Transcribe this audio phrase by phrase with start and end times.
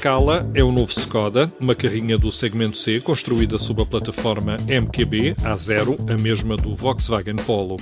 [0.00, 5.34] Scala é o novo Skoda, uma carrinha do segmento C construída sob a plataforma MQB
[5.42, 7.76] A0, a mesma do Volkswagen Polo.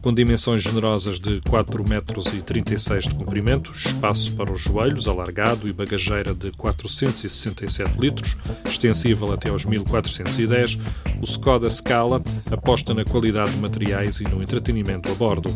[0.00, 6.32] Com dimensões generosas de 4,36 metros de comprimento, espaço para os joelhos alargado e bagageira
[6.32, 10.78] de 467 litros, extensível até aos 1410,
[11.20, 15.54] o Skoda Scala aposta na qualidade de materiais e no entretenimento a bordo.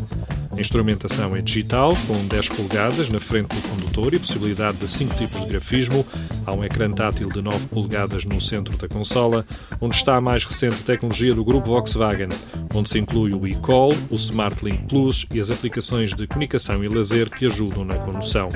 [0.55, 5.15] A instrumentação é digital, com 10 polegadas na frente do condutor e possibilidade de 5
[5.15, 6.05] tipos de grafismo.
[6.45, 9.45] Há um ecrã tátil de 9 polegadas no centro da consola,
[9.81, 12.29] onde está a mais recente tecnologia do grupo Volkswagen,
[12.75, 17.29] onde se inclui o e-call, o SmartLink Plus e as aplicações de comunicação e lazer
[17.31, 18.49] que ajudam na condução.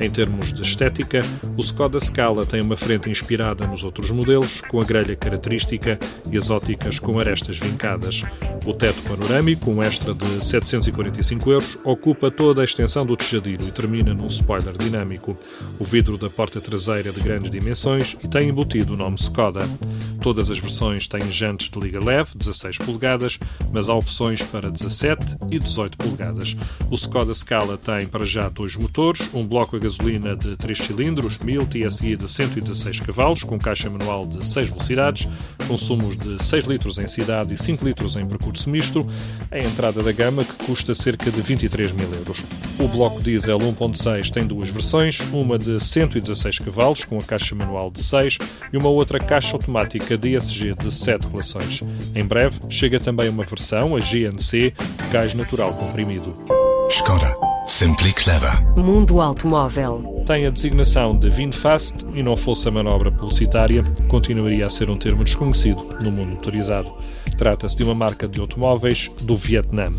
[0.00, 1.20] Em termos de estética,
[1.56, 5.98] o Skoda Scala tem uma frente inspirada nos outros modelos, com a grelha característica
[6.30, 8.22] e as óticas com arestas vincadas.
[8.64, 13.70] O teto panorâmico, um extra de 745 euros, ocupa toda a extensão do tejadilho e
[13.70, 15.36] termina num spoiler dinâmico.
[15.78, 19.68] O vidro da porta traseira é de grandes dimensões e tem embutido o nome Skoda.
[20.20, 23.38] Todas as versões têm jantes de liga leve, 16 polegadas,
[23.70, 26.56] mas há opções para 17 e 18 polegadas.
[26.90, 31.38] O Skoda Scala tem para já dois motores, um bloco a gasolina de 3 cilindros,
[31.38, 35.28] 1000 TSI de 116 cavalos, com caixa manual de 6 velocidades,
[35.68, 39.08] consumos de 6 litros em cidade e 5 litros em percurso misto,
[39.50, 42.42] a entrada da gama que custa cerca de 23 mil euros.
[42.78, 47.90] O bloco diesel 1.6 tem duas versões, uma de 116 cavalos, com a caixa manual
[47.90, 48.38] de 6,
[48.72, 51.82] e uma outra caixa automática DSG de 7 relações.
[52.14, 54.74] Em breve, chega também uma versão, a GNC,
[55.10, 56.36] gás natural comprimido.
[56.90, 57.34] Skoda.
[57.66, 58.60] Simply clever.
[58.76, 60.13] Mundo Automóvel.
[60.26, 64.96] Tem a designação de VinFast e não fosse a manobra publicitária, continuaria a ser um
[64.96, 66.90] termo desconhecido no mundo motorizado.
[67.36, 69.92] Trata-se de uma marca de automóveis do Vietnã.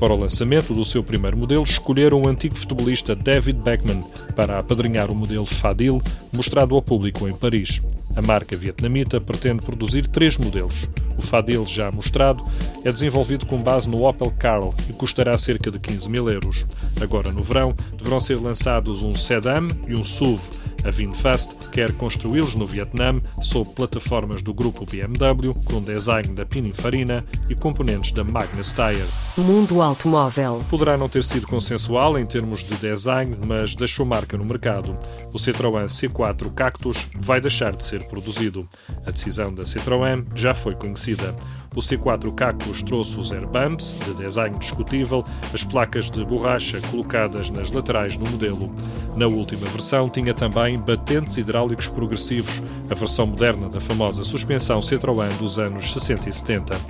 [0.00, 4.02] Para o lançamento do seu primeiro modelo, escolheram o antigo futebolista David Beckman
[4.34, 6.00] para apadrinhar o modelo Fadil,
[6.32, 7.82] mostrado ao público em Paris.
[8.14, 10.88] A marca vietnamita pretende produzir três modelos.
[11.16, 12.44] O Fadil, já mostrado,
[12.84, 16.66] é desenvolvido com base no Opel Karl e custará cerca de 15 mil euros.
[17.00, 20.42] Agora, no verão, deverão ser lançados um Sedan e um SUV.
[20.86, 27.24] A VinFast quer construí-los no Vietnã sob plataformas do grupo BMW, com design da Pininfarina
[27.50, 29.08] e componentes da Magnus Tire.
[29.36, 30.64] Mundo Automóvel.
[30.70, 34.96] Poderá não ter sido consensual em termos de design, mas deixou marca no mercado.
[35.32, 38.68] O Citroën C4 Cactus vai deixar de ser produzido.
[39.04, 41.34] A decisão da Citroën já foi conhecida.
[41.76, 45.22] O C4 Cactus trouxe os airbumps, de design discutível,
[45.52, 48.72] as placas de borracha colocadas nas laterais do modelo.
[49.14, 55.36] Na última versão tinha também batentes hidráulicos progressivos, a versão moderna da famosa suspensão Citroën
[55.36, 56.80] dos anos 60 e 70.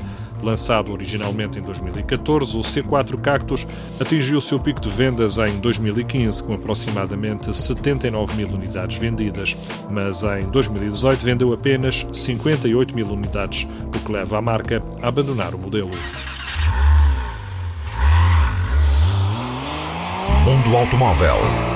[0.47, 3.67] Lançado originalmente em 2014, o C4 Cactus
[4.01, 9.57] atingiu seu pico de vendas em 2015, com aproximadamente 79 mil unidades vendidas,
[9.91, 15.53] mas em 2018 vendeu apenas 58 mil unidades, o que leva a marca a abandonar
[15.53, 15.91] o modelo.
[20.45, 21.76] Mundo Automóvel.